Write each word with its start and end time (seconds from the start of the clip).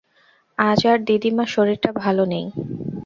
আজ 0.57 0.81
আর 0.91 0.99
দিদিমা, 1.07 1.45
শরীরটা 1.47 1.89
ভালো 2.01 2.23
নেই। 2.25 2.45